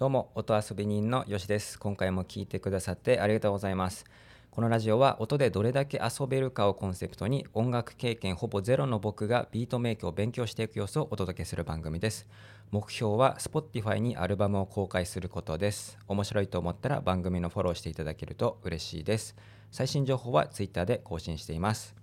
[0.00, 1.78] どうも音遊び人のよしです。
[1.78, 4.06] 今回も聞いてくださってありがとうございます。
[4.50, 12.26] このラジオは音でどれだけ遊べるかをコンセプトに音楽経験ほぼゼロの僕がビートメイクを勉強していく様子をお届けする番組です。
[12.70, 15.98] 目標は Spotify にアルバムを公開することです。
[16.08, 19.36] 面白いと思ったら番組のフォローしていただけると嬉しいです。
[19.70, 21.94] 最新情報は Twitter で更新しています。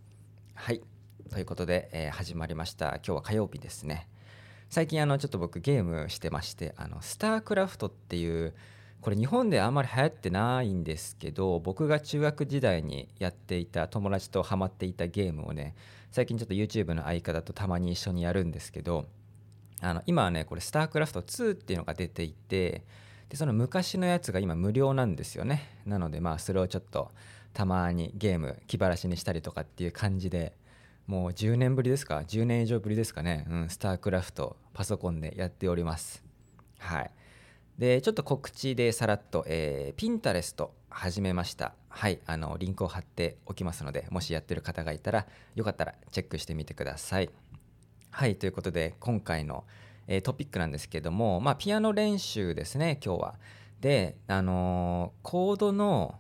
[0.54, 0.84] はい。
[1.32, 2.90] ということで、えー、始まりました。
[2.98, 4.08] 今日は火曜日ですね。
[4.70, 8.54] 最近あのちょっと僕ゲームしてましてあのスタークラフトっていう
[9.02, 15.76] これ日本であんまり流行ってないんですけど僕が中学時代にやっていた友達とハマっていたゲームをね
[16.12, 19.06] 最近ちょっと YouTube の相方とたまに一緒にやるんですけど
[19.82, 22.84] あの今はねこれスタークラフト2っていうのが出ていて
[23.30, 25.82] でその昔のやつが今無料なんですよね。
[25.86, 27.12] なのでまあそれをちょっと
[27.54, 30.54] たまにゲーム気晴らしにしたりとかっていう感じで
[31.08, 36.22] もう10年ぶりですか？10年以上ぶりですかね、うん、スタークラフトパソコンでやっております。
[36.80, 37.12] はい。
[37.78, 41.74] でちょっと告知でさらっと、えー、ピンタレスト始めました。
[41.88, 47.30] はいあのリンクを貼っておきますのでもしやってる方がいたらよかったらチェックしてみてください。
[48.12, 49.64] はいということで今回の、
[50.08, 53.36] えー、トピックなんですけどもまあピアノ練習ですね今日は。
[53.80, 56.16] であのー、コードの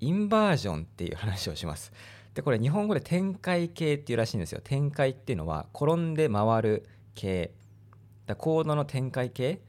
[0.00, 1.92] インバージョンっていう話をします。
[2.38, 4.60] でこれ日本語で展開系っていうらしいんですよ。
[4.62, 6.86] 展開っていうのは転んで回る
[7.16, 7.50] 系
[8.26, 9.60] だコードの展開系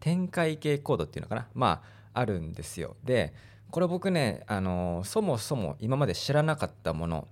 [0.00, 1.46] 展開系コードっていうのかな？
[1.54, 2.96] まああるんですよ。
[3.04, 3.32] で
[3.70, 7.28] これ僕ねあのそもそも今まで知らなかったもの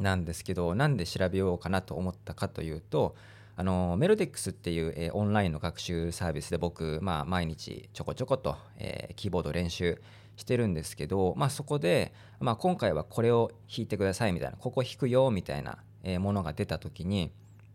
[0.00, 3.16] なんですけどなんで調べようかなと思ったかというと
[3.56, 10.00] あのメロディックスっていう、えー、オンラインの学習サービスで僕、まあ、毎日ちょこちょこと、えー、キーボード練習
[10.36, 15.78] してるんですけど、まあ、そこで、まあ、今回はこれを弾いてくださいみたいなここ弾くよみたいな
[16.18, 17.30] ものが出た時に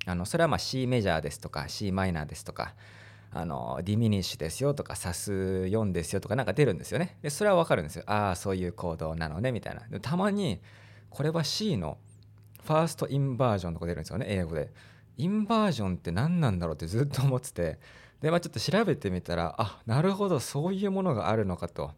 [0.06, 2.74] あのそれはまあ C メジャーですとか C マイナーですとか
[3.32, 7.18] あのディミニッシュですよとかサス4ですよとかなんか出るんですよね。
[7.22, 8.04] でそれは分かるんですよ。
[8.08, 10.00] ああそういう行動なのねみたいな。
[10.00, 10.60] たまに
[11.12, 12.00] これは C の
[12.64, 14.72] ファーストインバージョンとか出るんですよね英語で。
[15.20, 17.80] インバージョンって何なんだろうってずっと思ってて
[18.22, 21.92] でまあちょっと調べてみたらあなるほどそういうものがあるのかと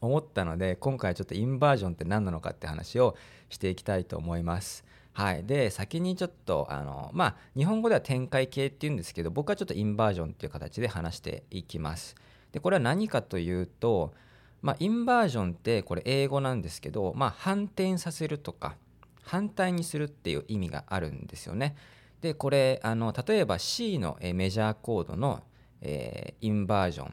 [0.00, 3.16] 思ったので今回ちょっとインバージョンって何なのかって話を
[3.48, 4.84] していきたいと思います。
[5.12, 12.16] はい、で先にちょっとあのまあ日本語では展開系っていうんですけど僕はちょっとインバージョンっていう形で話していきます。
[12.52, 14.12] でこれは何かというと、
[14.60, 18.76] まあ、インバージョンってこれ英語なんですけど、まあ、反転させるとか
[19.22, 21.76] 反対にするっていう意味があるんですよね。
[22.24, 25.42] でこれあの例えば C のメジャーコードの、
[25.82, 27.12] えー、インバージョン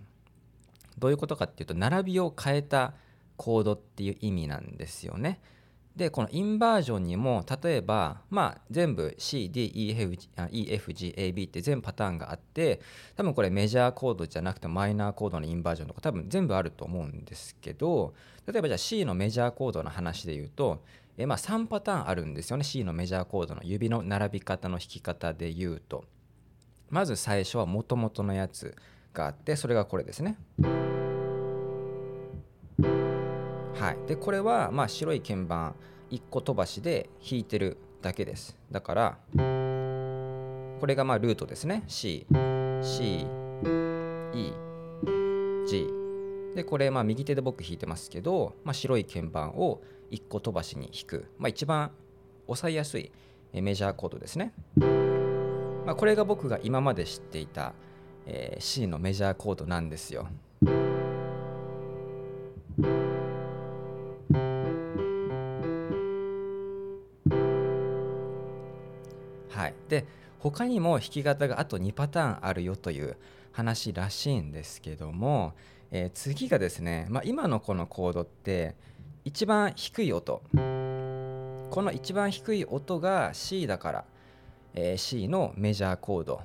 [0.98, 2.94] どういうことかっていうと並びを変えた
[3.36, 5.42] コードっていう意味なんですよね。
[5.98, 10.18] でこのインバージョンにも例えばまあ全部 CDEFGAB
[11.50, 12.80] って全パターンがあって
[13.18, 18.14] 多分これメジャーコードじゃなくてマイナーコードのインバージョンとか多分全部あると思うんですけど
[18.48, 20.82] 例えばじゃあ C のメジャーコードの話で言うと
[21.22, 22.64] えまあ3パターンあるんですよね。
[22.64, 26.04] C のメジャーコードの指の並び方の弾き方で言うと。
[26.90, 28.76] まず最初はもともとのやつ
[29.14, 30.38] があってそれがこれですね。
[32.80, 35.76] はい、でこれはまあ白い鍵盤
[36.10, 38.58] 1個飛ばしで弾いてるだけです。
[38.72, 41.84] だからこれがまあルートですね。
[41.88, 42.26] C
[42.82, 43.28] C
[44.34, 44.54] E
[45.68, 45.88] G
[46.56, 51.92] でこれまあ右手で僕弾いてますけど、まあ、白い鍵盤を1個飛ばしに弾く、まあ、一番
[52.48, 53.12] 押さえやすい
[53.54, 54.54] メジャーコードですね、
[55.86, 57.74] まあ、これが僕が今まで知っていた、
[58.26, 60.28] えー、C のメジャーコードなんですよ。
[69.50, 69.74] はい。
[69.90, 70.06] で
[70.40, 73.18] 他にも弾き方があと2パターンあるよという
[73.52, 75.54] 話らしいんですけども、
[75.92, 78.76] えー、次がですね、まあ、今のこのコードって
[79.24, 80.42] 一番低い音。
[80.52, 84.06] この一番低い音が C だから、
[84.74, 86.42] えー、C のメジャーコード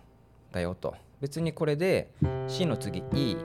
[0.53, 0.95] だよと。
[1.23, 2.11] 別にこれで
[2.49, 3.37] C の次 E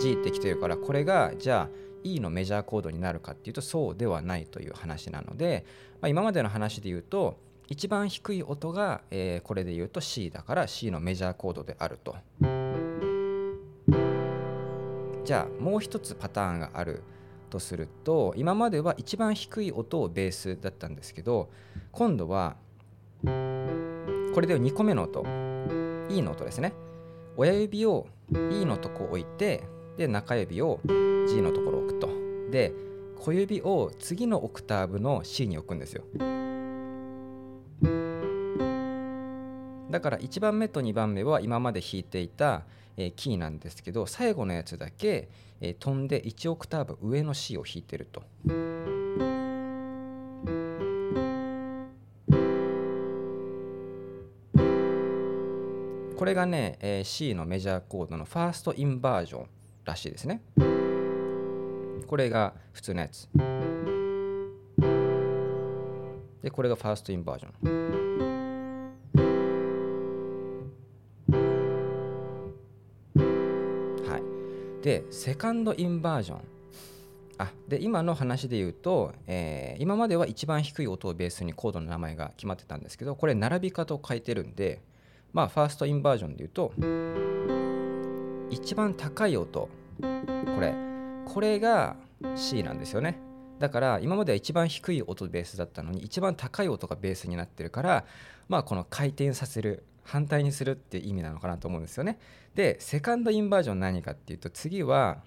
[0.00, 5.66] G ってきてるからこれがじゃあ E のメジャーコードになるかっていうとそうではないという話なので、
[6.00, 7.38] まあ、今までの話で言うと
[7.68, 12.16] 一番低い音が、えー、これで言うと C だから C のメジャーコードであると。
[15.22, 17.02] じゃあもう一つパターンがある。
[17.54, 21.50] とすると今までは一番低い音をベースだったんですけど
[21.92, 22.56] 今度は
[23.22, 23.28] こ
[24.40, 25.24] れで2個目の音
[26.10, 26.74] E の音ですね。
[27.36, 29.62] 親指を E のとこ置いて
[29.96, 32.08] で中指を G のところ置くと。
[32.50, 32.72] で
[33.18, 36.02] 小指を次のオクターブの C に置くんですよ。
[39.94, 42.64] だから1番目と2番目は今まで弾いていた、
[43.14, 45.28] キーなんですけど最後のやつだけ、
[45.60, 48.24] えー、飛んで1オクターブ上の C を弾いてると。
[56.16, 59.46] これがね、えー、C のメジャーコードのファーストインバージョン
[59.84, 60.42] らしいですね。
[62.08, 63.28] これが普通のやつ。
[66.42, 68.23] で、これがファーストインバージョン。
[74.84, 76.40] で、セカンドインバージョン。
[77.38, 84.82] あで今の話で言うと、えー、今までは一番低い音をベースにコードの名前が決まってたんですけどこれ並び方を変えてるんで
[85.32, 86.72] まあファーストインバージョンで言うと
[88.50, 90.74] 一番高い音これ
[91.24, 91.96] これが
[92.36, 93.18] C なんですよね
[93.58, 98.04] だから今までは一番低い音ベースだったのに一番高い音がベースになってるから
[98.48, 102.18] まあこの回転させる反対にするって意味なのかなと思うんですよね
[102.54, 105.18] でセカンドインバージョン何かっていうと次は、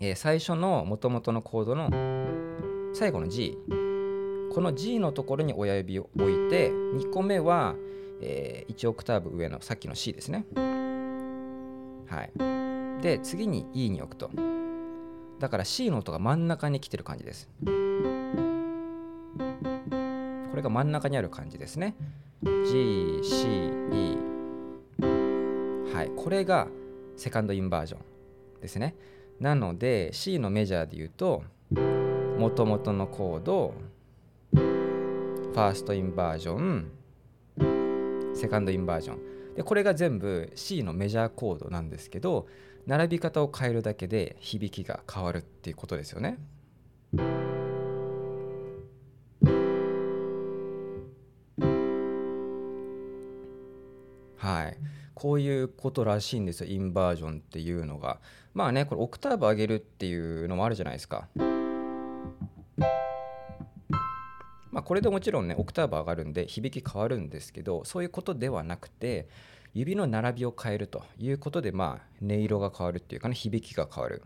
[0.00, 1.90] えー、最初の元々のコードの
[2.94, 3.56] 最後の G
[4.52, 7.76] この G のところに親指を置いて2個目は
[8.20, 10.44] えー、1オクターブ上のさっきの C ですね。
[12.08, 12.32] はい。
[13.02, 14.30] で、次に E に置くと。
[15.38, 17.50] だから C の音が真ん中に来てる感じです。
[17.60, 17.66] こ
[20.56, 21.94] れが真ん中にある感じですね。
[22.42, 23.46] G、C、
[23.92, 24.18] E。
[25.92, 26.10] はい。
[26.16, 26.68] これが
[27.16, 28.94] セカンドインバージョンですね。
[29.40, 31.42] なので C のメジャーで言うと、
[32.38, 33.74] もともとのコード、
[34.52, 36.90] ファーストインバージョン、
[38.36, 42.46] セカンドインバージョンでこれが全部 C のメジャーコードなんですけど
[42.86, 46.38] 並び方を変えるだけで響きが変わるっていうことですよね。
[54.36, 54.76] はい、
[55.14, 58.20] こういうことらしいんですよインバージョンっていうのが。
[58.54, 61.28] まあねこれオクターブ上げるっていうのもあるじゃないですか。
[64.70, 69.26] まあ、これでもちろんねオクターブ上がるんで響き変わるんですけどそういうことではなくて
[69.72, 74.22] 指の並びを変えるということでまあ音色が変わるっていうかね響きが変わる。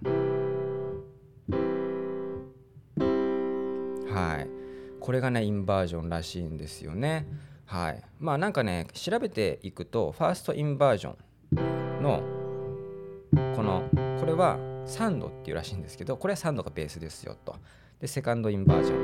[4.12, 4.48] はい。
[4.98, 7.26] これがねインバージョンらしいんですよね。
[7.70, 8.02] はい。
[8.18, 11.14] まあなんかね調べていくとファーストインバージョ
[12.00, 12.20] ンの
[13.54, 13.88] この
[14.18, 17.54] これは3度っていうらしいんですけどこれは3度がベースですよと。
[18.00, 18.94] でセカンドインバージョ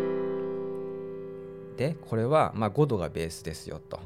[1.74, 4.00] ンでこれはま5度がベースですよと。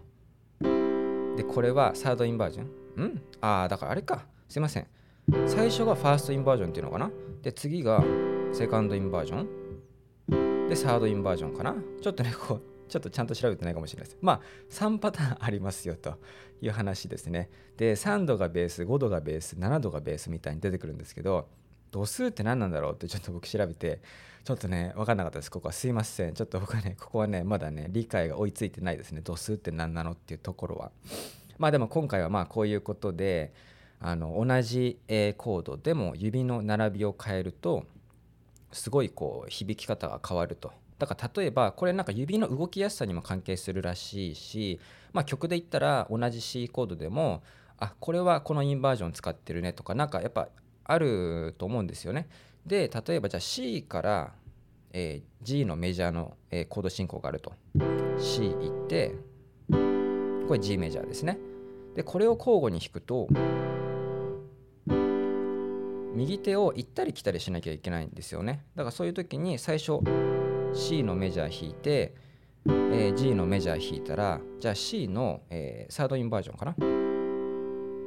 [1.37, 2.67] でこれはサードインバージョン
[2.97, 3.23] うん？
[3.41, 4.27] ああだからあれか。
[4.47, 4.87] すいません。
[5.47, 7.11] 最初がファーストインバージョンっていうのかな？
[7.41, 8.05] で次が
[8.53, 11.75] セカンドインバージョンでサードインバージョンかな？
[12.03, 14.19] ちょっとねこうちょっとちゃんと調べてないかもしれないです。
[14.21, 14.41] まあ
[14.71, 16.19] 3パターンありますよと
[16.61, 17.49] いう話ですね。
[17.77, 21.49] で3度がベース5度がベース7度がベースみたいに出てくるんですけど
[21.91, 24.01] 度数って何なんだろうってちょっと僕調べて
[24.45, 25.51] ちょっとね分かんなかったです。
[25.51, 26.35] ここはすいません。
[26.35, 29.21] ちょっと僕はねここはねまだね理解が追いついてないですね。
[29.23, 30.91] 度数って何なのっていうところは。
[31.59, 33.53] まあでも今回はまあこういうことで
[34.01, 37.85] あの同じ、えコードでも指の並びを変えると
[38.73, 40.73] すごいこう響き方が変わると。
[41.01, 44.79] だから例えばこれなんか指の動きやすさにも関係するらしいし、
[45.15, 47.43] まあ、曲で言ったら同じ C コードでも
[47.79, 50.49] あこれはこのインバージョン使ってるねとかなんかやっぱ
[50.85, 52.29] あると思うんですよね。
[52.67, 54.33] で例えばじゃあ C から、
[54.93, 57.55] え、G のメジャーの、え、コード進行があると
[58.19, 59.15] C 行って
[60.47, 61.39] これ G メジャーですね。
[61.97, 63.29] でこれを交互に弾くと
[66.15, 68.65] 右手を行ったり来たりしなきゃいけないんですよね。
[68.75, 70.01] だからそういう時に最初
[70.73, 72.15] C のメジャー弾いて、
[72.67, 76.75] えー、G のメジャー弾いたらじゃあ C の、えー、サードインバージョンかな？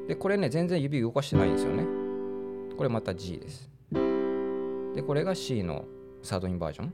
[0.08, 1.86] でこれね全然指動かしてないんですよね。
[2.75, 3.70] これまた G です。
[4.96, 5.86] で、これが C の
[6.22, 6.93] サードインバージョン。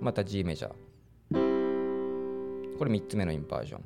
[0.00, 0.72] また G メジャー。
[2.78, 3.82] これ3つ目のインバージョン。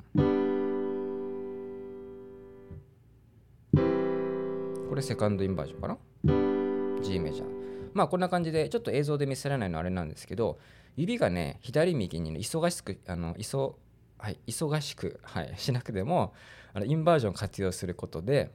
[4.89, 5.97] これセカンドインバージョンかな？
[7.01, 7.57] ?G メジャー。
[7.93, 10.59] まあこんな感じでちょっと映像で見せられないのはあれなんですけど
[10.95, 13.73] 指がね左右に、ね、忙しくあの忙,、
[14.17, 16.33] はい、忙しく、はい、しなくても
[16.73, 18.51] あのインバージョンを活用することで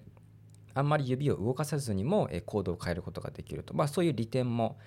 [0.74, 4.78] あんまり指を動かさずにも、えコードを変えることができると、まあ、そういう利点も、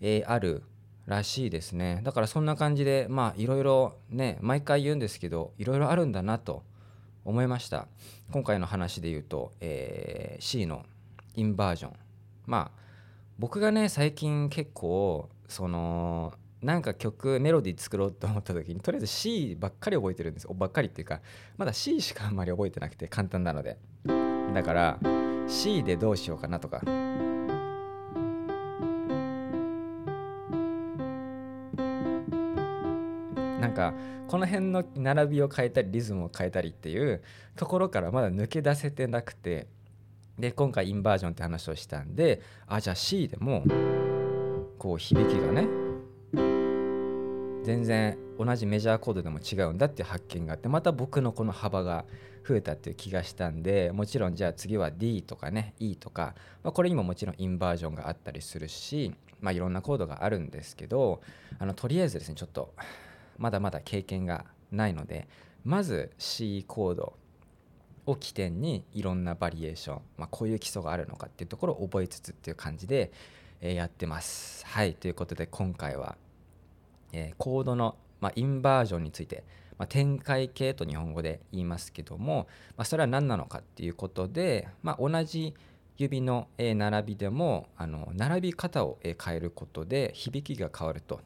[0.00, 0.64] えある
[1.06, 6.62] らしいですねだからそんな感じでまあいろいろね毎回言うんですけどいろいろあるんだなと
[7.24, 7.88] 思いました
[8.30, 10.84] 今回の話で言うと、えー、C の
[11.34, 11.92] インバージョン
[12.46, 12.78] まあ
[13.38, 20.54] 僕がね最近結構そのなんか曲メロディー作ろうと思った時にとりあえず C ばっかり覚えてるんですよ。
[20.54, 21.20] ばっかりっていうか
[21.56, 23.78] まだ C しかあんまり覚えてなくて簡単なので。
[24.54, 24.98] だから
[25.46, 26.82] C でどうしようかなとか。
[33.60, 33.94] なんか
[34.26, 37.22] この辺の並びを変えたりリズムを変えたりっていう
[37.54, 39.68] ところからまだ抜け出せてなくて。
[40.38, 43.64] で今回インバージョンって話をしたんであじゃあ C でも
[44.78, 45.68] こう響きがね
[47.64, 52.04] 全然同じメジャーコードでも違うんだっていう発見があってまた僕のこの幅が
[52.48, 61.20] 増えたっていう気がしたんでもちろんじゃあ次は D とかね E とか、まあ、これにももちろんインバージョンがあったりするし、まあ、いろんなコードがあるんですけど
[61.58, 62.72] あのとりあえずですねちょっと
[63.36, 65.28] まだまだ経験がないので
[65.64, 67.14] まず C コード
[68.08, 73.12] を起点にいろんなバリエーション、まあ、こういう基礎があるのかっていうところを覚えつつっていう感じで、
[73.60, 74.64] え、やってます。
[74.66, 76.16] はいということで今回は、
[77.12, 79.44] えー、コードの、まあ、インバージョンについて、
[79.78, 82.46] まあ、展開系と日本語で言いますけども、
[82.76, 85.54] ま、それは何なのかっていうことで、ま、同じ
[85.98, 91.20] 指の並びでもあの並び方を変えることで響きが変わると。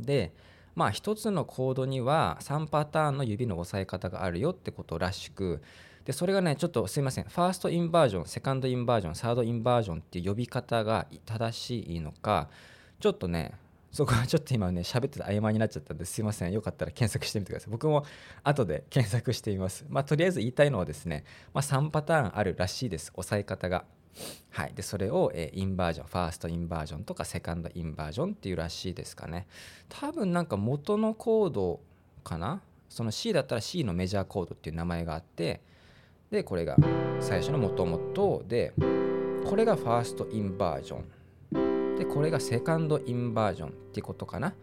[0.00, 0.32] で
[0.76, 5.60] まあ一つのコードには3パターンの指の押さえ方があるよってことらしく
[6.04, 7.24] でそれがねちょっとすいません。
[7.24, 12.48] ファーストインバージョンセカンドインバージョンサードインバージョンっていう呼び方が正しいのか
[13.00, 13.54] ちょっとね
[13.90, 16.52] そこは ちょっと今ね喋ってた曖昧になっちゃったんですいません。
[16.52, 17.70] よかったら検索してみてください。
[17.70, 18.04] 僕も
[18.44, 19.86] 後で検索してみます。
[19.88, 23.10] まあとりあえず言いたいのはですね、まあ、3パターンあるらしいです。
[23.16, 23.84] 押さえ方が。
[24.50, 29.46] はい、でそれを、え、インバージョンファーストインバージョンとかセカンドインバージョンっていうらしいですかね。
[29.88, 31.80] 多分なんか元のコード
[32.24, 32.62] かな？
[32.88, 35.60] その C だったら C のメジャーコードっていう名前があって
[36.30, 36.76] でこれが
[37.20, 38.72] 最初の元々で
[39.44, 41.96] これがファーストインバージョン。
[41.96, 44.54] でこれがセカンドインバージョンっていうことかな？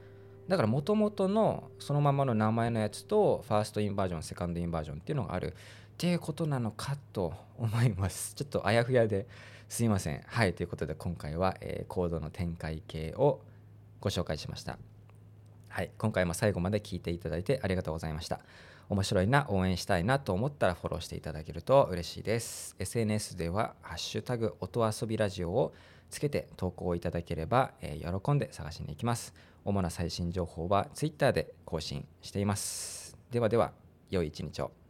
[0.48, 5.56] だから元々のそのままの名前のやつとファーストインバージョンセカンドインバージョンっていうのがある
[6.04, 8.36] っていうことなのかと思います。
[8.36, 9.26] ちょっとあやふやで
[9.70, 10.22] すいません。
[10.26, 13.40] はい、ということで今回は、えー、コードの展開系を
[14.02, 14.78] ご紹介しました。
[15.70, 18.42] はい、今回も最後まで聞いていただいてありがとうございました。
[18.90, 22.76] 面白いな、応援したいなと思ったらフォローしていただけると嬉しいです。
[22.80, 25.74] SNS では、ハッシュタグ音遊びラジオを
[26.10, 29.34] つけて投稿いただければ、えー、喜んで探しに行きます。
[29.64, 33.18] 主な最新情報は Twitter で更新しています。
[33.32, 33.72] ではでは、
[34.10, 34.74] 良い一日を。